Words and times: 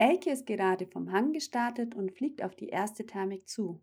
Elke 0.00 0.30
ist 0.30 0.46
gerade 0.46 0.86
vom 0.86 1.12
Hang 1.12 1.34
gestartet 1.34 1.94
und 1.94 2.12
fliegt 2.12 2.42
auf 2.42 2.56
die 2.56 2.68
erste 2.68 3.04
Thermik 3.04 3.46
zu. 3.46 3.82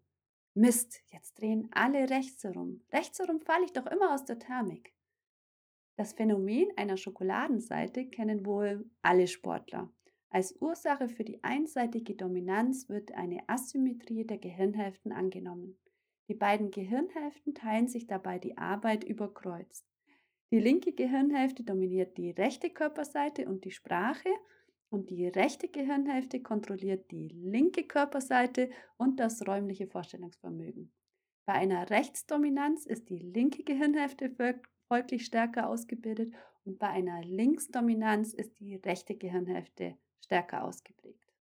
Mist, 0.56 1.04
jetzt 1.12 1.40
drehen 1.40 1.70
alle 1.70 2.10
rechts 2.10 2.44
herum. 2.44 2.82
Rechts 2.92 3.20
herum 3.20 3.40
falle 3.40 3.66
ich 3.66 3.74
doch 3.74 3.86
immer 3.86 4.16
aus 4.16 4.26
der 4.26 4.40
Thermik. 4.40 4.96
Das 5.96 6.14
Phänomen 6.14 6.70
einer 6.76 6.98
Schokoladenseite 6.98 8.08
kennen 8.08 8.48
wohl 8.48 8.90
alle 9.04 9.28
Sportler. 9.28 9.94
Als 10.30 10.60
Ursache 10.60 11.08
für 11.08 11.24
die 11.24 11.44
einseitige 11.44 12.16
Dominanz 12.16 12.90
wird 12.90 13.12
eine 13.12 13.48
Asymmetrie 13.48 14.26
der 14.26 14.40
Gehirnhälften 14.40 15.12
angenommen. 15.12 15.78
Die 16.30 16.34
beiden 16.34 16.72
Gehirnhälften 16.72 17.54
teilen 17.54 17.90
sich 17.90 18.08
dabei 18.08 18.40
die 18.40 18.58
Arbeit 18.58 19.04
überkreuzt. 19.04 19.86
Die 20.50 20.60
linke 20.60 20.94
Gehirnhälfte 20.94 21.64
dominiert 21.64 22.18
die 22.18 22.32
rechte 22.32 22.72
Körperseite 22.72 23.48
und 23.48 23.66
die 23.66 23.72
Sprache 23.72 24.30
und 24.90 25.10
die 25.10 25.28
rechte 25.28 25.68
Gehirnhälfte 25.68 26.42
kontrolliert 26.42 27.12
die 27.12 27.28
linke 27.28 27.84
Körperseite 27.84 28.70
und 28.98 29.20
das 29.20 29.46
räumliche 29.48 29.88
Vorstellungsvermögen. 29.88 30.92
Bei 31.46 31.54
einer 31.54 31.90
Rechtsdominanz 31.90 32.86
ist 32.86 33.10
die 33.10 33.20
linke 33.20 33.64
Gehirnhälfte 33.64 34.36
folglich 34.88 35.26
stärker 35.26 35.70
ausgebildet 35.70 36.34
und 36.66 36.80
bei 36.80 36.90
einer 36.90 37.24
Linksdominanz 37.24 38.34
ist 38.34 38.60
die 38.60 38.76
rechte 38.76 39.16
Gehirnhälfte 39.16 39.98
stärker 40.24 40.64
ausgeprägt. 40.64 41.34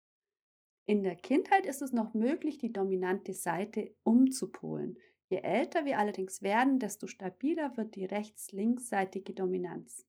In 0.87 1.03
der 1.03 1.17
Kindheit 1.17 1.65
ist 1.65 1.81
es 1.81 1.92
noch 1.92 2.12
möglich, 2.12 2.59
die 2.59 2.72
dominante 2.72 3.33
Seite 3.33 3.95
umzupolen. 4.03 4.98
Je 5.31 5.39
älter 5.39 5.87
wir 5.87 5.98
allerdings 5.98 6.42
werden, 6.42 6.78
desto 6.78 7.06
stabiler 7.06 7.75
wird 7.78 7.95
die 7.95 8.05
rechts-linksseitige 8.05 9.33
Dominanz. 9.33 10.06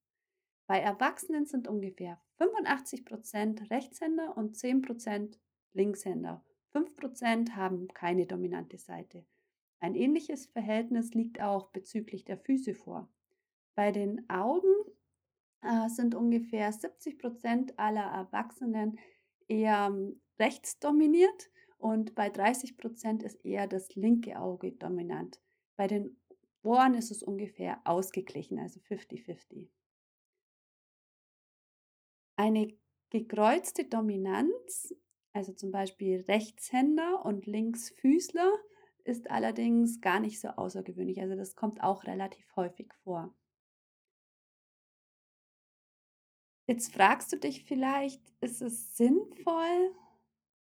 Bei 0.67 0.79
Erwachsenen 0.79 1.45
sind 1.45 1.67
ungefähr 1.67 2.19
85% 2.39 3.69
Rechtshänder 3.69 4.35
und 4.35 4.55
10% 4.55 5.37
Linkshänder. 5.73 6.43
5% 6.73 7.51
haben 7.51 7.87
keine 7.89 8.25
dominante 8.25 8.77
Seite. 8.77 9.25
Ein 9.79 9.95
ähnliches 9.95 10.47
Verhältnis 10.47 11.13
liegt 11.13 11.41
auch 11.41 11.69
bezüglich 11.69 12.25
der 12.25 12.37
Füße 12.37 12.73
vor. 12.73 13.09
Bei 13.75 13.91
den 13.91 14.27
Augen 14.29 14.73
äh, 15.61 15.89
sind 15.89 16.15
ungefähr 16.15 16.71
70% 16.71 17.77
aller 17.77 18.05
Erwachsenen 18.05 18.99
eher 19.47 19.87
ähm, 19.91 20.21
rechts 20.39 20.79
dominiert 20.79 21.51
und 21.77 22.15
bei 22.15 22.29
30% 22.29 23.23
ist 23.23 23.45
eher 23.45 23.67
das 23.67 23.95
linke 23.95 24.39
Auge 24.39 24.71
dominant. 24.71 25.39
Bei 25.75 25.87
den 25.87 26.17
Ohren 26.63 26.95
ist 26.95 27.11
es 27.11 27.21
ungefähr 27.21 27.79
ausgeglichen, 27.85 28.57
also 28.57 28.79
50-50. 28.79 29.67
Eine 32.35 32.77
gekreuzte 33.09 33.85
Dominanz, 33.85 34.93
also 35.33 35.53
zum 35.53 35.71
Beispiel 35.71 36.21
Rechtshänder 36.27 37.25
und 37.25 37.45
Linksfüßler, 37.45 38.51
ist 39.05 39.29
allerdings 39.29 40.01
gar 40.01 40.19
nicht 40.19 40.39
so 40.39 40.49
außergewöhnlich. 40.49 41.21
Also 41.21 41.35
das 41.35 41.55
kommt 41.55 41.81
auch 41.81 42.05
relativ 42.05 42.55
häufig 42.55 42.91
vor. 43.03 43.33
Jetzt 46.67 46.93
fragst 46.93 47.31
du 47.31 47.37
dich 47.37 47.63
vielleicht, 47.63 48.21
ist 48.41 48.61
es 48.61 48.97
sinnvoll, 48.97 49.93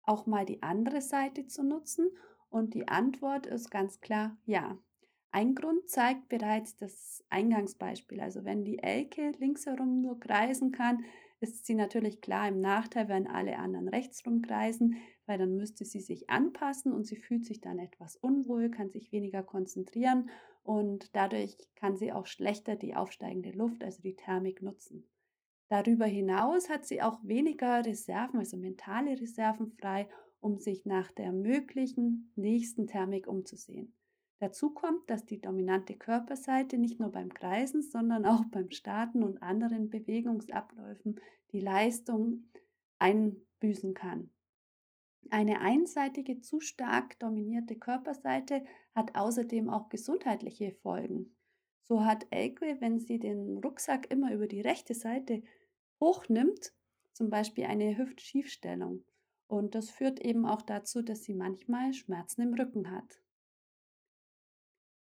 auch 0.02 0.26
mal 0.26 0.44
die 0.44 0.62
andere 0.62 1.00
Seite 1.00 1.46
zu 1.46 1.62
nutzen? 1.62 2.10
Und 2.50 2.74
die 2.74 2.86
Antwort 2.88 3.46
ist 3.46 3.70
ganz 3.70 4.00
klar 4.00 4.36
ja. 4.44 4.78
Ein 5.32 5.54
Grund 5.54 5.88
zeigt 5.88 6.28
bereits 6.28 6.76
das 6.76 7.24
Eingangsbeispiel. 7.30 8.20
Also 8.20 8.44
wenn 8.44 8.64
die 8.64 8.78
Elke 8.78 9.32
linksherum 9.38 10.02
nur 10.02 10.20
kreisen 10.20 10.70
kann, 10.70 11.04
ist 11.50 11.66
sie 11.66 11.74
natürlich 11.74 12.20
klar 12.20 12.48
im 12.48 12.60
Nachteil, 12.60 13.08
wenn 13.08 13.26
alle 13.26 13.58
anderen 13.58 13.88
rechts 13.88 14.26
rumkreisen, 14.26 14.96
weil 15.26 15.38
dann 15.38 15.56
müsste 15.56 15.84
sie 15.84 16.00
sich 16.00 16.30
anpassen 16.30 16.92
und 16.92 17.04
sie 17.04 17.16
fühlt 17.16 17.44
sich 17.44 17.60
dann 17.60 17.78
etwas 17.78 18.16
unwohl, 18.16 18.70
kann 18.70 18.90
sich 18.90 19.12
weniger 19.12 19.42
konzentrieren 19.42 20.30
und 20.62 21.14
dadurch 21.14 21.56
kann 21.76 21.96
sie 21.96 22.12
auch 22.12 22.26
schlechter 22.26 22.76
die 22.76 22.94
aufsteigende 22.94 23.50
Luft, 23.50 23.84
also 23.84 24.02
die 24.02 24.16
Thermik, 24.16 24.62
nutzen. 24.62 25.06
Darüber 25.68 26.06
hinaus 26.06 26.68
hat 26.68 26.86
sie 26.86 27.02
auch 27.02 27.18
weniger 27.22 27.84
Reserven, 27.84 28.38
also 28.38 28.56
mentale 28.56 29.20
Reserven 29.20 29.70
frei, 29.70 30.08
um 30.40 30.58
sich 30.58 30.84
nach 30.84 31.10
der 31.12 31.32
möglichen 31.32 32.32
nächsten 32.36 32.86
Thermik 32.86 33.26
umzusehen. 33.26 33.94
Dazu 34.38 34.70
kommt, 34.70 35.08
dass 35.08 35.24
die 35.24 35.40
dominante 35.40 35.94
Körperseite 35.94 36.76
nicht 36.76 37.00
nur 37.00 37.12
beim 37.12 37.32
Kreisen, 37.32 37.82
sondern 37.82 38.26
auch 38.26 38.44
beim 38.50 38.70
Starten 38.70 39.22
und 39.22 39.42
anderen 39.42 39.90
Bewegungsabläufen 39.90 41.20
die 41.52 41.60
Leistung 41.60 42.50
einbüßen 42.98 43.94
kann. 43.94 44.30
Eine 45.30 45.60
einseitige, 45.60 46.40
zu 46.40 46.60
stark 46.60 47.18
dominierte 47.18 47.76
Körperseite 47.76 48.64
hat 48.94 49.16
außerdem 49.16 49.70
auch 49.70 49.88
gesundheitliche 49.88 50.72
Folgen. 50.82 51.34
So 51.82 52.04
hat 52.04 52.26
Elke, 52.30 52.76
wenn 52.80 52.98
sie 52.98 53.18
den 53.18 53.58
Rucksack 53.58 54.10
immer 54.10 54.32
über 54.32 54.46
die 54.46 54.60
rechte 54.60 54.94
Seite 54.94 55.42
hochnimmt, 56.00 56.72
zum 57.12 57.30
Beispiel 57.30 57.64
eine 57.64 57.96
Hüftschiefstellung. 57.96 59.04
Und 59.46 59.74
das 59.74 59.90
führt 59.90 60.20
eben 60.20 60.46
auch 60.46 60.62
dazu, 60.62 61.02
dass 61.02 61.24
sie 61.24 61.34
manchmal 61.34 61.92
Schmerzen 61.92 62.42
im 62.42 62.54
Rücken 62.54 62.90
hat. 62.90 63.20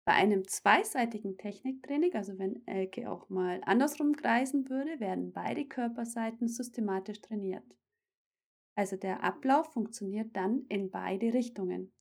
Bei 0.07 0.13
einem 0.13 0.47
zweiseitigen 0.47 1.37
Techniktraining, 1.37 2.13
also 2.13 2.39
wenn 2.39 2.65
Elke 2.65 3.11
auch 3.11 3.27
mal 3.27 3.59
andersrum 3.65 4.15
kreisen 4.15 4.69
würde, 4.69 5.01
werden 5.01 5.33
beide 5.33 5.65
Körperseiten 5.65 6.47
systematisch 6.47 7.19
trainiert. 7.19 7.65
Also 8.73 8.95
der 8.95 9.21
Ablauf 9.21 9.73
funktioniert 9.73 10.33
dann 10.33 10.65
in 10.69 10.91
beide 10.91 11.33
Richtungen. 11.33 11.91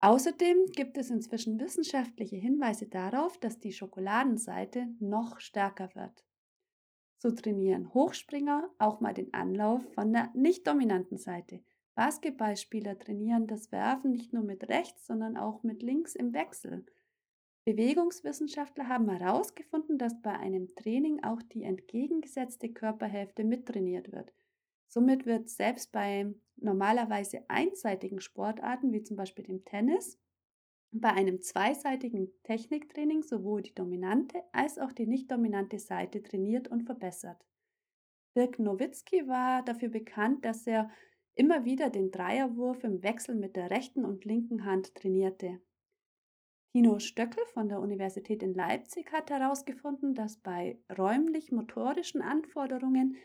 Außerdem 0.00 0.66
gibt 0.72 0.98
es 0.98 1.10
inzwischen 1.10 1.60
wissenschaftliche 1.60 2.34
Hinweise 2.36 2.88
darauf, 2.88 3.38
dass 3.38 3.60
die 3.60 3.72
Schokoladenseite 3.72 4.88
noch 4.98 5.38
stärker 5.38 5.94
wird. 5.94 6.24
So 7.18 7.30
trainieren 7.30 7.94
Hochspringer 7.94 8.68
auch 8.78 9.00
mal 9.00 9.14
den 9.14 9.32
Anlauf 9.32 9.84
von 9.94 10.12
der 10.12 10.32
nicht 10.34 10.66
dominanten 10.66 11.18
Seite, 11.18 11.62
Basketballspieler 11.98 12.96
trainieren 12.96 13.48
das 13.48 13.72
Werfen 13.72 14.12
nicht 14.12 14.32
nur 14.32 14.44
mit 14.44 14.68
rechts, 14.68 15.04
sondern 15.04 15.36
auch 15.36 15.64
mit 15.64 15.82
links 15.82 16.14
im 16.14 16.32
Wechsel. 16.32 16.86
Bewegungswissenschaftler 17.64 18.86
haben 18.86 19.10
herausgefunden, 19.10 19.98
dass 19.98 20.22
bei 20.22 20.30
einem 20.30 20.68
Training 20.76 21.24
auch 21.24 21.42
die 21.42 21.64
entgegengesetzte 21.64 22.68
Körperhälfte 22.68 23.42
mittrainiert 23.42 24.12
wird. 24.12 24.32
Somit 24.86 25.26
wird 25.26 25.48
selbst 25.48 25.90
bei 25.90 26.32
normalerweise 26.54 27.42
einseitigen 27.48 28.20
Sportarten 28.20 28.92
wie 28.92 29.02
zum 29.02 29.16
Beispiel 29.16 29.46
dem 29.46 29.64
Tennis 29.64 30.20
bei 30.92 31.10
einem 31.10 31.40
zweiseitigen 31.40 32.30
Techniktraining 32.44 33.24
sowohl 33.24 33.62
die 33.62 33.74
dominante 33.74 34.40
als 34.52 34.78
auch 34.78 34.92
die 34.92 35.08
nicht 35.08 35.32
dominante 35.32 35.80
Seite 35.80 36.22
trainiert 36.22 36.68
und 36.68 36.84
verbessert. 36.84 37.44
Dirk 38.36 38.60
Nowitzki 38.60 39.26
war 39.26 39.64
dafür 39.64 39.88
bekannt, 39.88 40.44
dass 40.44 40.64
er 40.68 40.92
immer 41.38 41.64
wieder 41.64 41.88
den 41.88 42.10
Dreierwurf 42.10 42.82
im 42.82 43.02
Wechsel 43.04 43.36
mit 43.36 43.54
der 43.54 43.70
rechten 43.70 44.04
und 44.04 44.24
linken 44.24 44.64
Hand 44.64 44.94
trainierte. 44.96 45.60
Tino 46.72 46.98
Stöckel 46.98 47.44
von 47.54 47.68
der 47.68 47.80
Universität 47.80 48.42
in 48.42 48.54
Leipzig 48.54 49.12
hat 49.12 49.30
herausgefunden, 49.30 50.14
dass 50.14 50.36
bei 50.38 50.78
räumlich-motorischen 50.96 52.22
Anforderungen 52.22 53.16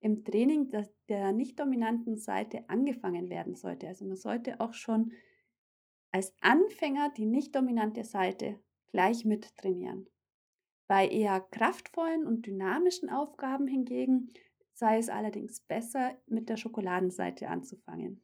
im 0.00 0.24
Training 0.24 0.70
der 1.08 1.32
nicht 1.32 1.60
dominanten 1.60 2.16
Seite 2.16 2.64
angefangen 2.68 3.28
werden 3.28 3.54
sollte. 3.54 3.86
Also 3.86 4.06
man 4.06 4.16
sollte 4.16 4.60
auch 4.60 4.72
schon 4.72 5.12
als 6.10 6.34
Anfänger 6.40 7.10
die 7.16 7.26
nicht 7.26 7.54
dominante 7.54 8.02
Seite 8.04 8.58
gleich 8.92 9.26
mit 9.26 9.56
trainieren. 9.58 10.08
Bei 10.86 11.06
eher 11.06 11.40
kraftvollen 11.40 12.26
und 12.26 12.46
dynamischen 12.46 13.10
Aufgaben 13.10 13.66
hingegen 13.66 14.32
sei 14.78 14.98
es 14.98 15.08
allerdings 15.08 15.60
besser, 15.60 16.16
mit 16.26 16.48
der 16.48 16.56
Schokoladenseite 16.56 17.48
anzufangen. 17.48 18.22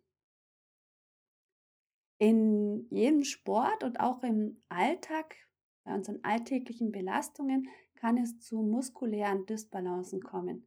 In 2.18 2.86
jedem 2.90 3.24
Sport 3.24 3.82
und 3.82 3.98
auch 3.98 4.22
im 4.22 4.62
Alltag, 4.68 5.34
bei 5.82 5.92
unseren 5.92 6.22
alltäglichen 6.22 6.92
Belastungen, 6.92 7.68
kann 7.96 8.18
es 8.18 8.38
zu 8.38 8.62
muskulären 8.62 9.46
Dysbalancen 9.46 10.22
kommen. 10.22 10.64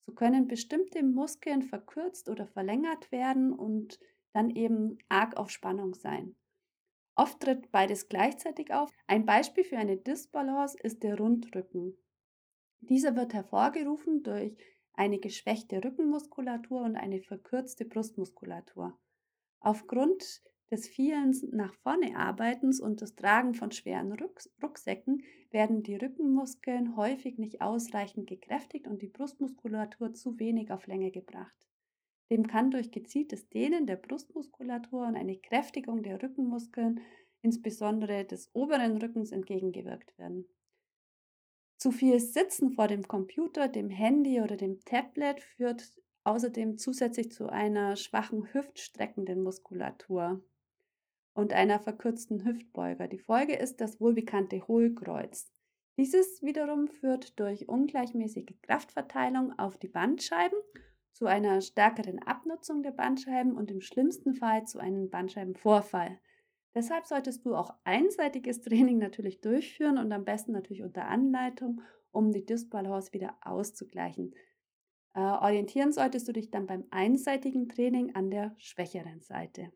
So 0.00 0.12
können 0.12 0.48
bestimmte 0.48 1.04
Muskeln 1.04 1.62
verkürzt 1.62 2.28
oder 2.28 2.48
verlängert 2.48 3.12
werden 3.12 3.52
und 3.52 4.00
dann 4.32 4.50
eben 4.50 4.98
arg 5.08 5.36
auf 5.36 5.50
Spannung 5.50 5.94
sein. 5.94 6.34
Oft 7.14 7.40
tritt 7.40 7.70
beides 7.70 8.08
gleichzeitig 8.08 8.72
auf. 8.72 8.90
Ein 9.06 9.24
Beispiel 9.24 9.62
für 9.62 9.78
eine 9.78 9.96
Dysbalance 9.98 10.76
ist 10.82 11.04
der 11.04 11.16
Rundrücken. 11.16 11.96
Dieser 12.80 13.14
wird 13.14 13.34
hervorgerufen 13.34 14.22
durch 14.22 14.56
eine 14.98 15.20
geschwächte 15.20 15.82
Rückenmuskulatur 15.82 16.82
und 16.82 16.96
eine 16.96 17.20
verkürzte 17.20 17.84
Brustmuskulatur. 17.84 18.98
Aufgrund 19.60 20.42
des 20.72 20.88
vielen 20.88 21.34
nach 21.52 21.72
vorne 21.74 22.16
Arbeitens 22.16 22.80
und 22.80 23.00
des 23.00 23.14
Tragen 23.14 23.54
von 23.54 23.70
schweren 23.70 24.12
Rucksäcken 24.62 25.22
werden 25.50 25.82
die 25.82 25.94
Rückenmuskeln 25.94 26.96
häufig 26.96 27.38
nicht 27.38 27.62
ausreichend 27.62 28.26
gekräftigt 28.26 28.86
und 28.86 29.00
die 29.00 29.08
Brustmuskulatur 29.08 30.14
zu 30.14 30.38
wenig 30.38 30.72
auf 30.72 30.86
Länge 30.88 31.12
gebracht. 31.12 31.68
Dem 32.30 32.46
kann 32.46 32.70
durch 32.70 32.90
gezieltes 32.90 33.48
Dehnen 33.48 33.86
der 33.86 33.96
Brustmuskulatur 33.96 35.06
und 35.06 35.16
eine 35.16 35.38
Kräftigung 35.38 36.02
der 36.02 36.22
Rückenmuskeln, 36.22 37.00
insbesondere 37.40 38.24
des 38.24 38.50
oberen 38.52 38.98
Rückens, 38.98 39.30
entgegengewirkt 39.30 40.18
werden. 40.18 40.44
Zu 41.78 41.92
viel 41.92 42.18
Sitzen 42.18 42.72
vor 42.72 42.88
dem 42.88 43.06
Computer, 43.06 43.68
dem 43.68 43.88
Handy 43.88 44.40
oder 44.40 44.56
dem 44.56 44.80
Tablet 44.84 45.40
führt 45.40 45.88
außerdem 46.24 46.76
zusätzlich 46.76 47.30
zu 47.30 47.48
einer 47.48 47.94
schwachen 47.94 48.52
hüftstreckenden 48.52 49.44
Muskulatur 49.44 50.42
und 51.34 51.52
einer 51.52 51.78
verkürzten 51.78 52.44
Hüftbeuger. 52.44 53.06
Die 53.06 53.20
Folge 53.20 53.54
ist 53.54 53.80
das 53.80 54.00
wohlbekannte 54.00 54.66
Hohlkreuz. 54.66 55.52
Dieses 55.96 56.42
wiederum 56.42 56.88
führt 56.88 57.38
durch 57.38 57.68
ungleichmäßige 57.68 58.54
Kraftverteilung 58.62 59.56
auf 59.56 59.78
die 59.78 59.88
Bandscheiben 59.88 60.58
zu 61.12 61.26
einer 61.26 61.60
stärkeren 61.60 62.18
Abnutzung 62.18 62.82
der 62.82 62.92
Bandscheiben 62.92 63.56
und 63.56 63.70
im 63.70 63.80
schlimmsten 63.80 64.34
Fall 64.34 64.66
zu 64.66 64.80
einem 64.80 65.10
Bandscheibenvorfall. 65.10 66.18
Deshalb 66.78 67.06
solltest 67.06 67.44
du 67.44 67.56
auch 67.56 67.74
einseitiges 67.82 68.60
Training 68.60 68.98
natürlich 68.98 69.40
durchführen 69.40 69.98
und 69.98 70.12
am 70.12 70.24
besten 70.24 70.52
natürlich 70.52 70.84
unter 70.84 71.06
Anleitung, 71.06 71.80
um 72.12 72.30
die 72.30 72.46
Dysbalance 72.46 73.12
wieder 73.12 73.36
auszugleichen. 73.40 74.32
Äh, 75.12 75.18
orientieren 75.18 75.90
solltest 75.90 76.28
du 76.28 76.32
dich 76.32 76.52
dann 76.52 76.68
beim 76.68 76.84
einseitigen 76.90 77.68
Training 77.68 78.14
an 78.14 78.30
der 78.30 78.54
schwächeren 78.58 79.22
Seite. 79.22 79.72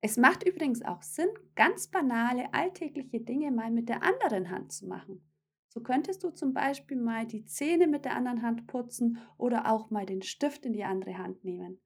Es 0.00 0.16
macht 0.16 0.46
übrigens 0.46 0.80
auch 0.82 1.02
Sinn, 1.02 1.30
ganz 1.56 1.88
banale 1.88 2.54
alltägliche 2.54 3.18
Dinge 3.18 3.50
mal 3.50 3.72
mit 3.72 3.88
der 3.88 4.04
anderen 4.04 4.50
Hand 4.50 4.70
zu 4.70 4.86
machen. 4.86 5.28
So 5.66 5.80
könntest 5.80 6.22
du 6.22 6.30
zum 6.30 6.54
Beispiel 6.54 6.98
mal 6.98 7.26
die 7.26 7.46
Zähne 7.46 7.88
mit 7.88 8.04
der 8.04 8.14
anderen 8.14 8.42
Hand 8.42 8.68
putzen 8.68 9.18
oder 9.38 9.72
auch 9.72 9.90
mal 9.90 10.06
den 10.06 10.22
Stift 10.22 10.66
in 10.66 10.72
die 10.72 10.84
andere 10.84 11.18
Hand 11.18 11.42
nehmen. 11.42 11.80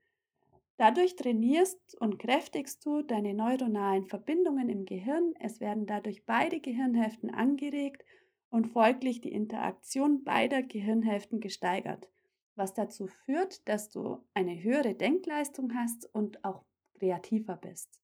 Dadurch 0.78 1.16
trainierst 1.16 1.96
und 2.00 2.20
kräftigst 2.20 2.86
du 2.86 3.02
deine 3.02 3.34
neuronalen 3.34 4.06
Verbindungen 4.06 4.68
im 4.68 4.84
Gehirn. 4.84 5.34
Es 5.40 5.58
werden 5.60 5.86
dadurch 5.86 6.24
beide 6.24 6.60
Gehirnhälften 6.60 7.34
angeregt 7.34 8.04
und 8.48 8.68
folglich 8.68 9.20
die 9.20 9.32
Interaktion 9.32 10.22
beider 10.22 10.62
Gehirnhälften 10.62 11.40
gesteigert, 11.40 12.08
was 12.54 12.74
dazu 12.74 13.08
führt, 13.08 13.68
dass 13.68 13.90
du 13.90 14.24
eine 14.34 14.62
höhere 14.62 14.94
Denkleistung 14.94 15.74
hast 15.74 16.08
und 16.14 16.44
auch 16.44 16.64
kreativer 16.94 17.56
bist. 17.56 18.00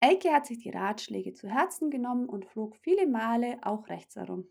Elke 0.00 0.32
hat 0.32 0.46
sich 0.46 0.58
die 0.58 0.70
Ratschläge 0.70 1.34
zu 1.34 1.48
Herzen 1.48 1.90
genommen 1.90 2.28
und 2.28 2.46
flog 2.46 2.74
viele 2.74 3.06
Male 3.06 3.58
auch 3.62 3.88
rechts 3.88 4.16
herum. 4.16 4.48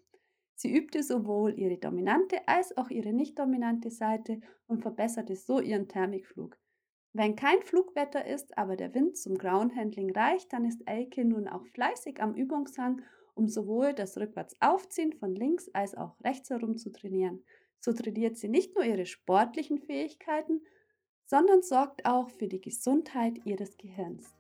Sie 0.56 0.74
übte 0.74 1.04
sowohl 1.04 1.60
ihre 1.60 1.78
dominante 1.78 2.48
als 2.48 2.78
auch 2.78 2.90
ihre 2.90 3.12
nicht 3.12 3.38
dominante 3.38 3.92
Seite 3.92 4.40
und 4.68 4.82
verbesserte 4.82 5.36
so 5.36 5.60
ihren 5.60 5.90
Thermikflug. 5.90 6.58
Wenn 7.20 7.36
kein 7.36 7.64
Flugwetter 7.64 8.28
ist, 8.28 8.56
aber 8.60 8.76
der 8.76 8.94
Wind 8.94 9.18
zum 9.18 9.40
Groundhandling 9.40 10.12
reicht, 10.12 10.54
dann 10.54 10.66
ist 10.66 10.84
Elke 10.86 11.26
nun 11.26 11.48
auch 11.48 11.66
fleißig 11.66 12.22
am 12.22 12.36
Übungshang, 12.36 13.02
um 13.34 13.48
sowohl 13.48 13.94
das 13.94 14.20
Rückwärtsaufziehen 14.20 15.14
von 15.14 15.34
links 15.34 15.68
als 15.74 15.98
auch 15.98 16.16
rechts 16.24 16.52
herum 16.52 16.78
zu 16.78 16.92
trainieren. 16.92 17.44
So 17.80 17.92
trainiert 17.92 18.38
sie 18.38 18.50
nicht 18.50 18.76
nur 18.76 18.86
ihre 18.86 19.08
sportlichen 19.08 19.80
Fähigkeiten, 19.80 20.62
sondern 21.26 21.64
sorgt 21.64 22.06
auch 22.06 22.30
für 22.30 22.48
die 22.48 22.62
Gesundheit 22.62 23.44
ihres 23.46 23.76
Gehirns. 23.78 24.36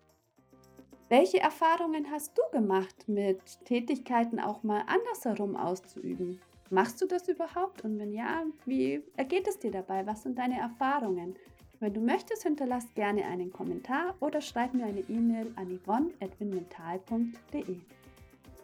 Welche 1.09 1.39
Erfahrungen 1.39 2.11
hast 2.11 2.37
du 2.37 2.43
gemacht, 2.51 3.09
mit 3.09 3.41
Tätigkeiten 3.65 4.39
auch 4.39 4.61
mal 4.61 4.83
andersherum 4.85 5.55
auszuüben? 5.55 6.39
Machst 6.69 7.01
du 7.01 7.07
das 7.07 7.27
überhaupt? 7.27 7.83
Und 7.83 7.97
wenn 7.97 8.13
ja, 8.13 8.43
wie 8.65 9.01
ergeht 9.15 9.47
es 9.47 9.57
dir 9.57 9.71
dabei? 9.71 10.05
Was 10.05 10.21
sind 10.21 10.37
deine 10.37 10.59
Erfahrungen? 10.59 11.35
Wenn 11.79 11.93
du 11.93 12.01
möchtest, 12.01 12.41
hinterlass 12.41 12.91
gerne 12.95 13.23
einen 13.25 13.53
Kommentar 13.53 14.15
oder 14.19 14.41
schreib 14.41 14.73
mir 14.73 14.85
eine 14.85 15.01
E-Mail 15.01 15.53
an 15.57 15.79
yvonne.mental.de. 15.79 17.77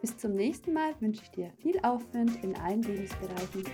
Bis 0.00 0.18
zum 0.18 0.34
nächsten 0.34 0.72
Mal 0.72 0.94
wünsche 0.98 1.22
ich 1.22 1.30
dir 1.30 1.52
viel 1.58 1.78
Aufwind 1.82 2.42
in 2.42 2.56
allen 2.56 2.82
Lebensbereichen. 2.82 3.64